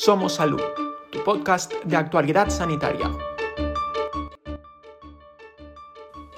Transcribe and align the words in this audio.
Somos 0.00 0.36
Salud, 0.36 0.62
tu 1.12 1.22
podcast 1.24 1.74
de 1.84 1.94
actualidad 1.94 2.48
sanitaria. 2.48 3.10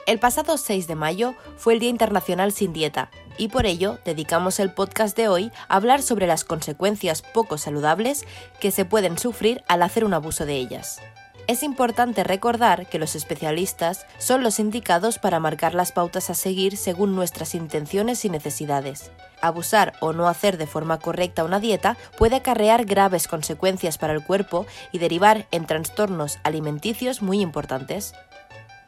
El 0.04 0.18
pasado 0.18 0.58
6 0.58 0.88
de 0.88 0.96
mayo 0.96 1.36
fue 1.58 1.74
el 1.74 1.78
Día 1.78 1.90
Internacional 1.90 2.50
sin 2.50 2.72
Dieta 2.72 3.12
y 3.38 3.50
por 3.50 3.66
ello 3.66 3.98
dedicamos 4.04 4.58
el 4.58 4.74
podcast 4.74 5.16
de 5.16 5.28
hoy 5.28 5.52
a 5.68 5.76
hablar 5.76 6.02
sobre 6.02 6.26
las 6.26 6.42
consecuencias 6.42 7.22
poco 7.22 7.56
saludables 7.56 8.24
que 8.60 8.72
se 8.72 8.84
pueden 8.84 9.16
sufrir 9.16 9.62
al 9.68 9.82
hacer 9.84 10.04
un 10.04 10.14
abuso 10.14 10.44
de 10.44 10.56
ellas. 10.56 11.00
Es 11.48 11.64
importante 11.64 12.22
recordar 12.22 12.86
que 12.86 13.00
los 13.00 13.16
especialistas 13.16 14.06
son 14.18 14.44
los 14.44 14.60
indicados 14.60 15.18
para 15.18 15.40
marcar 15.40 15.74
las 15.74 15.90
pautas 15.90 16.30
a 16.30 16.34
seguir 16.34 16.76
según 16.76 17.16
nuestras 17.16 17.56
intenciones 17.56 18.24
y 18.24 18.30
necesidades. 18.30 19.10
Abusar 19.40 19.94
o 20.00 20.12
no 20.12 20.28
hacer 20.28 20.56
de 20.56 20.68
forma 20.68 21.00
correcta 21.00 21.42
una 21.42 21.58
dieta 21.58 21.96
puede 22.16 22.36
acarrear 22.36 22.84
graves 22.84 23.26
consecuencias 23.26 23.98
para 23.98 24.12
el 24.12 24.24
cuerpo 24.24 24.66
y 24.92 24.98
derivar 24.98 25.48
en 25.50 25.66
trastornos 25.66 26.38
alimenticios 26.44 27.22
muy 27.22 27.40
importantes. 27.40 28.14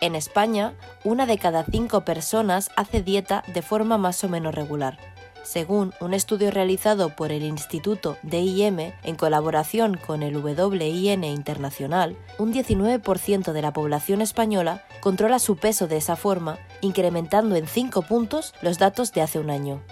En 0.01 0.15
España, 0.15 0.75
una 1.03 1.27
de 1.27 1.39
cada 1.39 1.65
cinco 1.65 2.05
personas 2.05 2.71
hace 2.77 3.03
dieta 3.03 3.43
de 3.53 3.63
forma 3.63 3.99
más 3.99 4.23
o 4.23 4.29
menos 4.29 4.55
regular. 4.55 5.14
Según 5.45 5.93
un 6.01 6.15
estudio 6.15 6.51
realizado 6.51 7.11
por 7.11 7.31
el 7.31 7.43
Instituto 7.43 8.17
DIM 8.23 8.93
en 9.03 9.15
colaboración 9.15 9.99
con 9.99 10.23
el 10.23 10.39
WIN 10.39 11.23
Internacional, 11.23 12.17
un 12.39 12.53
19% 12.53 13.53
de 13.53 13.63
la 13.63 13.73
población 13.73 14.23
española 14.23 14.83
controla 15.01 15.39
su 15.39 15.57
peso 15.57 15.87
de 15.87 15.99
esa 15.99 16.17
forma, 16.17 16.59
incrementando 16.81 17.57
en 17.57 17.67
5 17.67 18.03
puntos 18.03 18.55
los 18.63 18.79
datos 18.79 19.13
de 19.13 19.21
hace 19.21 19.39
un 19.39 19.51
año. 19.51 19.83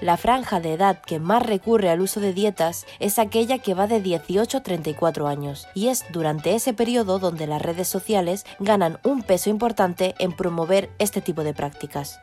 La 0.00 0.16
franja 0.16 0.60
de 0.60 0.72
edad 0.72 1.00
que 1.00 1.20
más 1.20 1.44
recurre 1.44 1.90
al 1.90 2.00
uso 2.00 2.18
de 2.18 2.32
dietas 2.32 2.86
es 2.98 3.18
aquella 3.18 3.58
que 3.58 3.74
va 3.74 3.86
de 3.86 4.00
18 4.00 4.58
a 4.58 4.62
34 4.62 5.28
años, 5.28 5.68
y 5.74 5.88
es 5.88 6.04
durante 6.10 6.54
ese 6.54 6.72
periodo 6.72 7.18
donde 7.18 7.46
las 7.46 7.60
redes 7.60 7.86
sociales 7.86 8.44
ganan 8.58 8.98
un 9.04 9.22
peso 9.22 9.50
importante 9.50 10.14
en 10.18 10.32
promover 10.32 10.90
este 10.98 11.20
tipo 11.20 11.44
de 11.44 11.54
prácticas. 11.54 12.18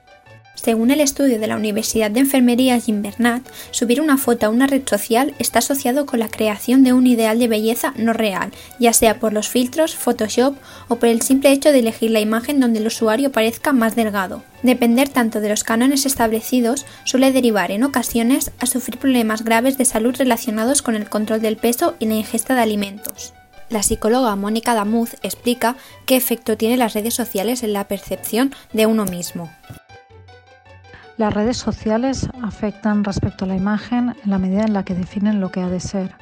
Según 0.62 0.92
el 0.92 1.00
estudio 1.00 1.40
de 1.40 1.48
la 1.48 1.56
Universidad 1.56 2.12
de 2.12 2.20
Enfermería 2.20 2.78
Jim 2.82 3.02
Bernat, 3.02 3.44
subir 3.72 4.02
una 4.02 4.18
foto 4.18 4.46
a 4.46 4.50
una 4.50 4.68
red 4.68 4.82
social 4.86 5.34
está 5.40 5.60
asociado 5.60 6.06
con 6.06 6.20
la 6.20 6.28
creación 6.28 6.84
de 6.84 6.92
un 6.92 7.08
ideal 7.08 7.40
de 7.40 7.48
belleza 7.48 7.94
no 7.96 8.12
real, 8.12 8.52
ya 8.78 8.92
sea 8.92 9.20
por 9.20 9.32
los 9.32 9.48
filtros, 9.48 9.96
Photoshop 9.96 10.58
o 10.90 10.98
por 10.98 11.08
el 11.08 11.22
simple 11.22 11.54
hecho 11.54 11.72
de 11.72 11.80
elegir 11.80 12.12
la 12.12 12.20
imagen 12.20 12.60
donde 12.60 12.80
el 12.80 12.88
usuario 12.88 13.32
parezca 13.32 13.72
más 13.72 13.96
delgado. 13.96 14.44
Depender 14.62 15.08
tanto 15.08 15.40
de 15.40 15.48
los 15.48 15.64
cánones 15.64 16.06
establecidos 16.06 16.86
suele 17.06 17.32
derivar 17.32 17.72
en 17.72 17.86
ocasiones 17.86 18.52
a 18.60 18.66
sufrir 18.66 18.98
problemas 18.98 19.46
graves 19.46 19.78
de 19.78 19.86
salud 19.86 20.14
relacionados 20.18 20.82
con 20.82 20.96
el 20.96 21.08
control 21.08 21.40
del 21.40 21.56
peso 21.56 21.96
y 22.00 22.06
la 22.06 22.16
ingesta 22.16 22.54
de 22.54 22.62
alimentos. 22.62 23.34
La 23.70 23.82
psicóloga 23.82 24.36
Mónica 24.36 24.73
Damuz 24.73 25.16
explica 25.22 25.78
qué 26.06 26.18
efecto 26.18 26.58
tienen 26.58 26.80
las 26.80 26.96
redes 26.96 27.14
sociales 27.14 27.64
en 27.64 27.72
la 27.72 27.88
percepción 27.88 28.54
de 28.73 28.88
uno 28.88 29.06
mismo. 29.06 29.50
Las 31.20 31.34
redes 31.34 31.58
sociales 31.58 32.30
afectan 32.42 33.03
respecto 33.03 33.44
a 33.44 33.48
la 33.50 33.58
imagen 33.58 34.16
en 34.23 34.31
la 34.31 34.38
medida 34.38 34.64
en 34.64 34.72
la 34.72 34.86
que 34.86 34.95
definen 34.95 35.42
lo 35.42 35.52
que 35.52 35.59
ha 35.59 35.67
de 35.67 35.81
ser, 35.81 36.16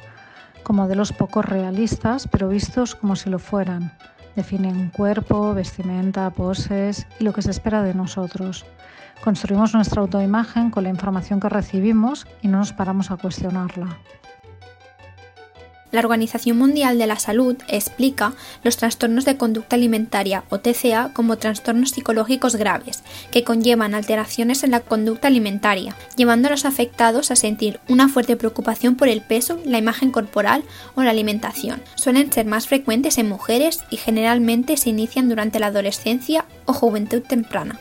como 0.64 0.82
modelos 0.82 1.12
poco 1.12 1.40
realistas, 1.40 2.26
pero 2.26 2.48
vistos 2.48 2.96
como 2.96 3.14
si 3.14 3.30
lo 3.30 3.38
fueran. 3.38 3.92
Definen 4.34 4.90
cuerpo, 4.90 5.54
vestimenta, 5.54 6.28
poses 6.30 7.06
y 7.20 7.22
lo 7.22 7.32
que 7.32 7.42
se 7.42 7.52
espera 7.52 7.84
de 7.84 7.94
nosotros. 7.94 8.66
Construimos 9.22 9.72
nuestra 9.72 10.02
autoimagen 10.02 10.72
con 10.72 10.82
la 10.82 10.90
información 10.90 11.38
que 11.38 11.48
recibimos 11.48 12.26
y 12.42 12.48
no 12.48 12.58
nos 12.58 12.72
paramos 12.72 13.12
a 13.12 13.18
cuestionarla. 13.18 13.98
La 15.90 16.00
Organización 16.00 16.58
Mundial 16.58 16.98
de 16.98 17.06
la 17.06 17.18
Salud 17.18 17.56
explica 17.68 18.34
los 18.62 18.76
trastornos 18.76 19.24
de 19.24 19.36
conducta 19.36 19.76
alimentaria 19.76 20.44
o 20.50 20.58
TCA 20.58 21.12
como 21.14 21.38
trastornos 21.38 21.90
psicológicos 21.90 22.56
graves 22.56 23.02
que 23.30 23.44
conllevan 23.44 23.94
alteraciones 23.94 24.64
en 24.64 24.72
la 24.72 24.80
conducta 24.80 25.28
alimentaria, 25.28 25.96
llevando 26.16 26.48
a 26.48 26.50
los 26.50 26.64
afectados 26.64 27.30
a 27.30 27.36
sentir 27.36 27.80
una 27.88 28.08
fuerte 28.08 28.36
preocupación 28.36 28.96
por 28.96 29.08
el 29.08 29.22
peso, 29.22 29.58
la 29.64 29.78
imagen 29.78 30.10
corporal 30.10 30.62
o 30.94 31.02
la 31.02 31.10
alimentación. 31.10 31.82
Suelen 31.94 32.30
ser 32.32 32.46
más 32.46 32.66
frecuentes 32.66 33.16
en 33.18 33.28
mujeres 33.28 33.84
y 33.90 33.96
generalmente 33.96 34.76
se 34.76 34.90
inician 34.90 35.28
durante 35.28 35.58
la 35.58 35.68
adolescencia 35.68 36.44
o 36.66 36.72
juventud 36.72 37.22
temprana. 37.22 37.80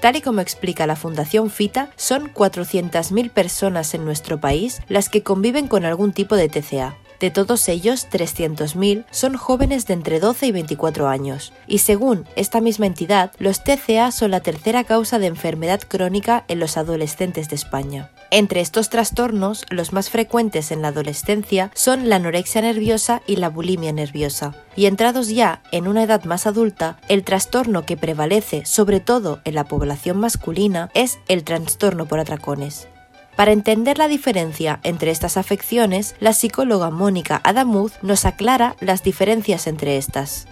Tal 0.00 0.16
y 0.16 0.22
como 0.22 0.40
explica 0.40 0.86
la 0.86 0.96
Fundación 0.96 1.50
FITA, 1.50 1.90
son 1.96 2.32
400.000 2.32 3.30
personas 3.30 3.92
en 3.92 4.04
nuestro 4.04 4.40
país 4.40 4.80
las 4.88 5.10
que 5.10 5.22
conviven 5.22 5.68
con 5.68 5.84
algún 5.84 6.12
tipo 6.12 6.36
de 6.36 6.48
TCA. 6.48 6.96
De 7.20 7.30
todos 7.30 7.68
ellos, 7.68 8.08
300.000 8.10 9.04
son 9.10 9.36
jóvenes 9.36 9.86
de 9.86 9.92
entre 9.92 10.20
12 10.20 10.46
y 10.46 10.52
24 10.52 11.06
años. 11.06 11.52
Y 11.66 11.78
según 11.78 12.24
esta 12.34 12.62
misma 12.62 12.86
entidad, 12.86 13.32
los 13.38 13.62
TCA 13.62 14.10
son 14.10 14.30
la 14.30 14.40
tercera 14.40 14.84
causa 14.84 15.18
de 15.18 15.26
enfermedad 15.26 15.82
crónica 15.86 16.46
en 16.48 16.60
los 16.60 16.78
adolescentes 16.78 17.50
de 17.50 17.56
España. 17.56 18.10
Entre 18.32 18.60
estos 18.60 18.90
trastornos, 18.90 19.66
los 19.70 19.92
más 19.92 20.08
frecuentes 20.08 20.70
en 20.70 20.82
la 20.82 20.88
adolescencia 20.88 21.72
son 21.74 22.08
la 22.08 22.16
anorexia 22.16 22.62
nerviosa 22.62 23.22
y 23.26 23.36
la 23.36 23.48
bulimia 23.48 23.92
nerviosa. 23.92 24.54
Y 24.76 24.86
entrados 24.86 25.30
ya 25.30 25.62
en 25.72 25.88
una 25.88 26.04
edad 26.04 26.22
más 26.24 26.46
adulta, 26.46 26.98
el 27.08 27.24
trastorno 27.24 27.84
que 27.84 27.96
prevalece 27.96 28.64
sobre 28.66 29.00
todo 29.00 29.40
en 29.44 29.56
la 29.56 29.64
población 29.64 30.18
masculina 30.18 30.90
es 30.94 31.18
el 31.26 31.42
trastorno 31.42 32.06
por 32.06 32.20
atracones. 32.20 32.86
Para 33.34 33.50
entender 33.50 33.98
la 33.98 34.06
diferencia 34.06 34.78
entre 34.84 35.10
estas 35.10 35.36
afecciones, 35.36 36.14
la 36.20 36.32
psicóloga 36.32 36.90
Mónica 36.90 37.40
Adamuz 37.42 37.94
nos 38.02 38.26
aclara 38.26 38.76
las 38.80 39.02
diferencias 39.02 39.66
entre 39.66 39.96
estas. 39.96 40.46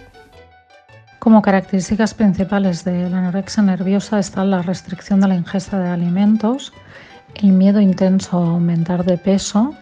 Como 1.19 1.41
características 1.41 2.13
principales 2.13 2.83
de 2.83 3.09
la 3.09 3.19
anorexia 3.19 3.63
nerviosa 3.63 4.19
están 4.19 4.51
la 4.51 4.63
restricción 4.63 5.21
de 5.21 5.27
la 5.27 5.35
ingesta 5.35 5.79
de 5.79 5.89
alimentos, 5.89 6.73
el 7.35 7.51
miedo 7.51 7.79
intenso 7.79 8.37
a 8.37 8.49
aumentar 8.49 9.05
de 9.05 9.17
peso 9.17 9.73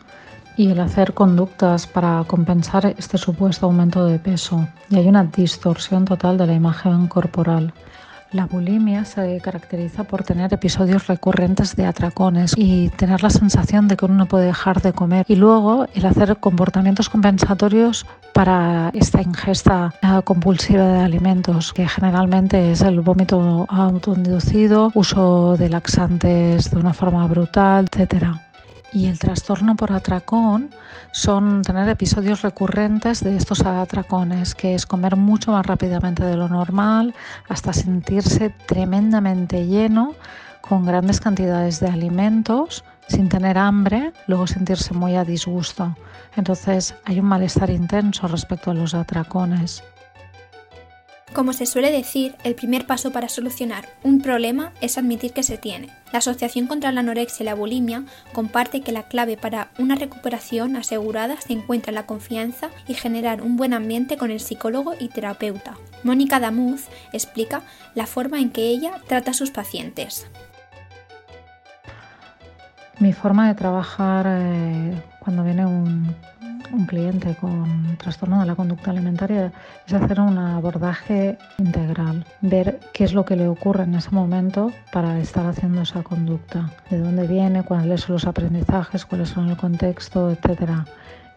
y 0.57 0.71
el 0.71 0.79
hacer 0.79 1.13
conductas 1.13 1.85
para 1.85 2.23
compensar 2.25 2.95
este 2.97 3.17
supuesto 3.17 3.67
aumento 3.67 4.05
de 4.05 4.19
peso. 4.19 4.67
Y 4.89 4.95
hay 4.95 5.07
una 5.07 5.23
distorsión 5.23 6.05
total 6.05 6.37
de 6.37 6.47
la 6.47 6.53
imagen 6.53 7.07
corporal. 7.07 7.73
La 8.31 8.45
bulimia 8.45 9.05
se 9.05 9.39
caracteriza 9.41 10.03
por 10.03 10.23
tener 10.23 10.53
episodios 10.53 11.07
recurrentes 11.07 11.75
de 11.75 11.85
atracones 11.85 12.53
y 12.57 12.89
tener 12.89 13.23
la 13.23 13.29
sensación 13.29 13.87
de 13.87 13.95
que 13.95 14.05
uno 14.05 14.15
no 14.15 14.25
puede 14.25 14.47
dejar 14.47 14.81
de 14.81 14.91
comer. 14.91 15.25
Y 15.29 15.35
luego 15.35 15.87
el 15.93 16.05
hacer 16.05 16.35
comportamientos 16.37 17.09
compensatorios 17.09 18.05
para 18.33 18.91
esta 18.93 19.21
ingesta 19.21 19.93
compulsiva 20.25 20.85
de 20.85 20.99
alimentos, 20.99 21.73
que 21.73 21.87
generalmente 21.87 22.71
es 22.71 22.81
el 22.81 22.99
vómito 22.99 23.65
autoinducido, 23.69 24.91
uso 24.93 25.55
de 25.57 25.69
laxantes 25.69 26.69
de 26.69 26.77
una 26.77 26.93
forma 26.93 27.25
brutal, 27.27 27.87
etcétera. 27.91 28.46
Y 28.93 29.07
el 29.07 29.19
trastorno 29.19 29.75
por 29.75 29.91
atracón 29.91 30.69
son 31.11 31.61
tener 31.61 31.89
episodios 31.89 32.41
recurrentes 32.41 33.23
de 33.23 33.35
estos 33.35 33.65
atracones, 33.65 34.55
que 34.55 34.75
es 34.75 34.85
comer 34.85 35.15
mucho 35.17 35.51
más 35.51 35.65
rápidamente 35.65 36.23
de 36.23 36.37
lo 36.37 36.47
normal, 36.47 37.13
hasta 37.49 37.73
sentirse 37.73 38.49
tremendamente 38.65 39.67
lleno 39.67 40.15
con 40.61 40.85
grandes 40.85 41.19
cantidades 41.19 41.79
de 41.79 41.87
alimentos, 41.87 42.83
sin 43.07 43.29
tener 43.29 43.57
hambre, 43.57 44.13
luego 44.27 44.47
sentirse 44.47 44.93
muy 44.93 45.15
a 45.15 45.23
disgusto. 45.23 45.95
Entonces 46.35 46.95
hay 47.05 47.19
un 47.19 47.25
malestar 47.25 47.69
intenso 47.69 48.27
respecto 48.27 48.71
a 48.71 48.73
los 48.73 48.93
atracones. 48.93 49.83
Como 51.33 51.53
se 51.53 51.65
suele 51.65 51.91
decir, 51.91 52.35
el 52.43 52.55
primer 52.55 52.87
paso 52.87 53.11
para 53.11 53.29
solucionar 53.29 53.87
un 54.03 54.21
problema 54.21 54.71
es 54.81 54.97
admitir 54.97 55.33
que 55.33 55.43
se 55.43 55.57
tiene. 55.57 55.89
La 56.11 56.19
Asociación 56.19 56.67
contra 56.67 56.91
la 56.91 57.01
Anorexia 57.01 57.43
y 57.43 57.45
la 57.45 57.53
Bulimia 57.53 58.03
comparte 58.33 58.81
que 58.81 58.91
la 58.91 59.03
clave 59.03 59.37
para 59.37 59.69
una 59.77 59.95
recuperación 59.95 60.75
asegurada 60.77 61.39
se 61.39 61.53
encuentra 61.53 61.91
en 61.91 61.95
la 61.95 62.05
confianza 62.05 62.69
y 62.87 62.93
generar 62.93 63.41
un 63.41 63.57
buen 63.57 63.73
ambiente 63.73 64.17
con 64.17 64.31
el 64.31 64.39
psicólogo 64.39 64.93
y 64.99 65.09
terapeuta. 65.09 65.75
Mónica 66.03 66.39
Damuz 66.39 66.85
explica 67.11 67.61
la 67.93 68.07
forma 68.07 68.39
en 68.39 68.49
que 68.49 68.69
ella 68.69 68.93
trata 69.07 69.31
a 69.31 69.35
sus 69.35 69.51
pacientes. 69.51 70.27
Mi 72.99 73.13
forma 73.13 73.47
de 73.47 73.53
trabajar 73.53 74.25
eh, 74.27 75.03
cuando 75.19 75.43
viene 75.43 75.65
un 75.65 76.15
un 76.71 76.85
cliente 76.85 77.35
con 77.35 77.97
trastorno 77.97 78.39
de 78.39 78.45
la 78.45 78.55
conducta 78.55 78.91
alimentaria 78.91 79.51
es 79.85 79.93
hacer 79.93 80.19
un 80.19 80.37
abordaje 80.37 81.37
integral, 81.57 82.25
ver 82.41 82.79
qué 82.93 83.03
es 83.03 83.13
lo 83.13 83.25
que 83.25 83.35
le 83.35 83.47
ocurre 83.47 83.83
en 83.83 83.95
ese 83.95 84.11
momento 84.11 84.71
para 84.91 85.19
estar 85.19 85.45
haciendo 85.45 85.81
esa 85.81 86.03
conducta, 86.03 86.69
de 86.89 86.99
dónde 86.99 87.27
viene, 87.27 87.63
cuáles 87.63 88.01
son 88.01 88.13
los 88.13 88.25
aprendizajes, 88.25 89.05
cuáles 89.05 89.29
son 89.29 89.49
el 89.49 89.57
contexto, 89.57 90.31
etcétera. 90.31 90.85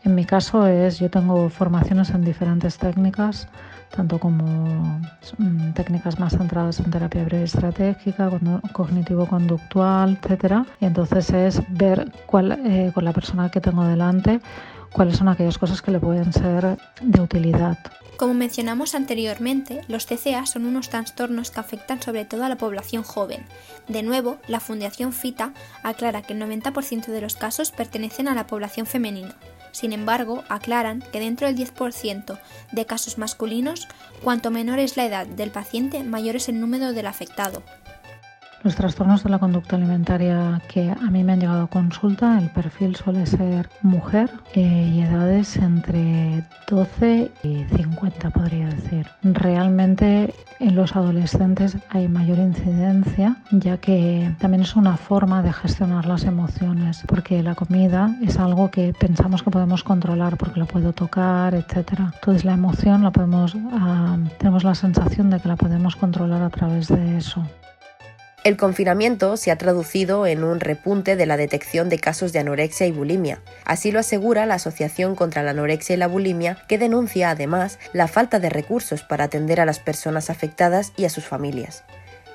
En 0.05 0.15
mi 0.15 0.25
caso 0.25 0.67
es, 0.67 0.99
yo 0.99 1.11
tengo 1.11 1.49
formaciones 1.51 2.11
en 2.11 2.25
diferentes 2.25 2.79
técnicas, 2.79 3.49
tanto 3.95 4.19
como 4.19 5.01
mm, 5.39 5.73
técnicas 5.75 6.19
más 6.19 6.37
centradas 6.37 6.81
en 6.81 6.91
terapia 6.91 7.25
breve 7.25 7.45
estratégica, 7.45 8.31
cognitivo-conductual, 8.73 10.19
etcétera. 10.23 10.65
Y 10.81 10.87
entonces 10.87 11.31
es 11.31 11.63
ver 11.69 12.11
cuál, 12.27 12.53
eh, 12.65 12.93
con 12.95 13.05
la 13.05 13.13
persona 13.13 13.51
que 13.51 13.61
tengo 13.61 13.85
delante 13.85 14.41
cuáles 14.93 15.17
son 15.17 15.29
aquellas 15.29 15.59
cosas 15.59 15.83
que 15.83 15.91
le 15.91 16.01
pueden 16.01 16.33
ser 16.33 16.79
de 17.01 17.21
utilidad. 17.21 17.79
Como 18.17 18.35
mencionamos 18.35 18.95
anteriormente, 18.95 19.81
los 19.89 20.07
TCA 20.07 20.45
son 20.45 20.67
unos 20.67 20.91
trastornos 20.91 21.51
que 21.51 21.61
afectan 21.61 22.03
sobre 22.03 22.27
todo 22.27 22.45
a 22.45 22.49
la 22.49 22.59
población 22.59 23.03
joven. 23.03 23.47
De 23.89 24.03
nuevo, 24.03 24.39
la 24.47 24.61
Fundación 24.61 25.13
FITA 25.13 25.55
aclara 25.83 26.23
que 26.23 26.35
el 26.35 26.43
90% 26.43 27.07
de 27.07 27.21
los 27.21 27.37
casos 27.37 27.71
pertenecen 27.71 28.29
a 28.29 28.35
la 28.35 28.47
población 28.47 28.87
femenina. 28.87 29.37
Sin 29.73 29.93
embargo, 29.93 30.45
aclaran 30.49 31.03
que 31.13 31.21
dentro 31.21 31.47
del 31.47 31.57
10% 31.57 32.39
de 32.73 32.87
casos 32.87 33.19
masculinos, 33.19 33.89
cuanto 34.23 34.51
menor 34.51 34.79
es 34.79 34.97
la 34.97 35.07
edad 35.07 35.27
del 35.27 35.51
paciente, 35.51 36.03
mayor 36.03 36.37
es 36.37 36.49
el 36.49 36.61
número 36.61 36.93
del 36.93 37.07
afectado. 37.07 37.63
Los 38.63 38.77
trastornos 38.77 39.25
de 39.25 39.31
la 39.31 39.39
conducta 39.39 39.77
alimentaria 39.77 40.61
que 40.69 40.91
a 40.91 41.11
mí 41.11 41.25
me 41.25 41.33
han 41.33 41.41
llegado 41.41 41.63
a 41.63 41.67
consulta, 41.67 42.39
el 42.39 42.51
perfil 42.51 42.95
suele 42.95 43.25
ser 43.25 43.71
mujer 43.81 44.31
eh, 44.53 44.93
y 44.95 45.01
edades 45.01 45.57
entre 45.57 46.45
12 46.69 47.31
y 47.43 47.65
50, 47.75 48.29
podría 48.29 48.67
decir. 48.67 49.07
Realmente 49.23 50.35
en 50.59 50.75
los 50.75 50.95
adolescentes 50.95 51.79
hay 51.89 52.07
mayor 52.09 52.39
incidencia, 52.39 53.37
ya 53.51 53.79
que 53.79 54.31
también 54.39 54.63
es 54.63 54.77
una 54.77 54.99
forma 54.99 55.43
de 55.43 55.55
gestionar 55.55 56.05
las 56.05 56.25
emociones, 56.25 57.03
porque 57.07 57.43
la 57.43 57.55
comida 57.55 58.15
es 58.21 58.39
algo 58.39 58.71
que 58.71 58.93
pensamos 58.93 59.43
que 59.43 59.51
podemos 59.51 59.83
controlar 59.83 60.37
porque 60.37 60.61
lo 60.61 60.67
puedo 60.67 60.93
tocar, 60.93 61.55
etc. 61.55 61.95
Entonces 62.15 62.45
la 62.45 62.53
emoción 62.53 63.05
la 63.05 63.11
podemos, 63.11 63.57
ah, 63.73 64.19
tenemos 64.39 64.65
la 64.65 64.75
sensación 64.75 65.31
de 65.31 65.41
que 65.41 65.49
la 65.49 65.57
podemos 65.57 65.97
controlar 65.97 66.43
a 66.43 66.51
través 66.51 66.89
de 66.89 67.17
eso. 67.17 67.43
El 68.43 68.57
confinamiento 68.57 69.37
se 69.37 69.51
ha 69.51 69.59
traducido 69.59 70.27
en 70.27 70.45
un 70.45 70.61
repunte 70.61 71.15
de 71.15 71.27
la 71.27 71.37
detección 71.37 71.91
de 71.91 71.99
casos 71.99 72.33
de 72.33 72.39
anorexia 72.39 72.87
y 72.87 72.91
bulimia. 72.91 73.43
Así 73.67 73.93
lo 73.93 73.99
asegura 73.99 74.47
la 74.47 74.55
Asociación 74.55 75.15
contra 75.15 75.43
la 75.43 75.51
Anorexia 75.51 75.95
y 75.95 75.99
la 75.99 76.07
Bulimia, 76.07 76.57
que 76.67 76.79
denuncia 76.79 77.31
además 77.31 77.79
la 77.93 78.09
falta 78.09 78.41
de 78.41 78.49
recursos 78.49 79.03
para 79.03 79.25
atender 79.25 79.61
a 79.61 79.67
las 79.67 79.79
personas 79.79 80.31
afectadas 80.31 80.95
y 80.97 81.05
a 81.05 81.11
sus 81.11 81.27
familias. 81.27 81.85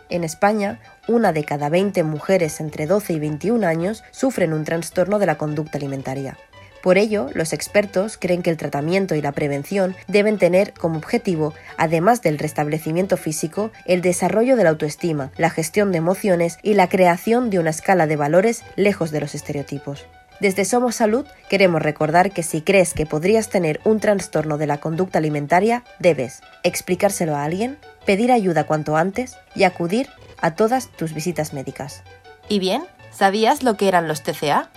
En 0.09 0.23
España, 0.23 0.79
una 1.07 1.33
de 1.33 1.43
cada 1.43 1.69
20 1.69 2.03
mujeres 2.03 2.59
entre 2.59 2.85
12 2.85 3.13
y 3.13 3.19
21 3.19 3.65
años 3.65 4.03
sufren 4.11 4.53
un 4.53 4.63
trastorno 4.63 5.17
de 5.17 5.25
la 5.25 5.39
conducta 5.39 5.79
alimentaria. 5.79 6.37
Por 6.85 6.99
ello, 6.99 7.31
los 7.33 7.51
expertos 7.51 8.15
creen 8.15 8.43
que 8.43 8.51
el 8.51 8.57
tratamiento 8.57 9.15
y 9.15 9.21
la 9.23 9.31
prevención 9.31 9.95
deben 10.07 10.37
tener 10.37 10.71
como 10.71 10.99
objetivo, 10.99 11.55
además 11.77 12.21
del 12.21 12.37
restablecimiento 12.37 13.17
físico, 13.17 13.71
el 13.85 14.03
desarrollo 14.03 14.55
de 14.55 14.65
la 14.65 14.69
autoestima, 14.69 15.31
la 15.35 15.49
gestión 15.49 15.91
de 15.91 15.97
emociones 15.97 16.59
y 16.61 16.75
la 16.75 16.87
creación 16.87 17.49
de 17.49 17.57
una 17.57 17.71
escala 17.71 18.05
de 18.05 18.17
valores 18.17 18.61
lejos 18.75 19.09
de 19.09 19.19
los 19.19 19.33
estereotipos. 19.33 20.05
Desde 20.39 20.63
Somos 20.63 20.93
Salud 20.93 21.25
queremos 21.49 21.81
recordar 21.81 22.29
que 22.29 22.43
si 22.43 22.61
crees 22.61 22.93
que 22.93 23.07
podrías 23.07 23.49
tener 23.49 23.81
un 23.83 23.99
trastorno 23.99 24.59
de 24.59 24.67
la 24.67 24.77
conducta 24.77 25.17
alimentaria, 25.17 25.83
debes 25.97 26.41
explicárselo 26.61 27.35
a 27.35 27.45
alguien, 27.45 27.79
pedir 28.05 28.31
ayuda 28.31 28.65
cuanto 28.65 28.95
antes 28.95 29.37
y 29.55 29.63
acudir 29.63 30.07
a 30.39 30.53
todas 30.53 30.89
tus 30.89 31.15
visitas 31.15 31.51
médicas. 31.51 32.03
¿Y 32.47 32.59
bien? 32.59 32.83
¿Sabías 33.09 33.63
lo 33.63 33.75
que 33.75 33.87
eran 33.87 34.07
los 34.07 34.21
TCA? 34.21 34.69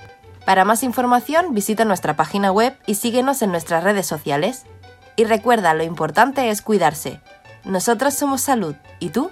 Para 0.48 0.64
más 0.64 0.82
información 0.82 1.52
visita 1.52 1.84
nuestra 1.84 2.16
página 2.16 2.50
web 2.50 2.74
y 2.86 2.94
síguenos 2.94 3.42
en 3.42 3.50
nuestras 3.50 3.84
redes 3.84 4.06
sociales. 4.06 4.64
Y 5.14 5.24
recuerda, 5.24 5.74
lo 5.74 5.82
importante 5.82 6.48
es 6.48 6.62
cuidarse. 6.62 7.20
Nosotros 7.66 8.14
somos 8.14 8.40
salud. 8.40 8.74
¿Y 8.98 9.10
tú? 9.10 9.30